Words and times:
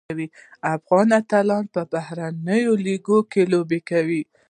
افغان 0.75 1.07
اتلان 1.19 1.63
په 1.73 1.81
بهرنیو 1.93 2.73
لیګونو 2.85 3.27
کې 3.31 3.41
لوبیږي. 3.51 4.21